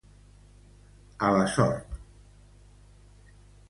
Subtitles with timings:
[1.29, 1.97] A la sort.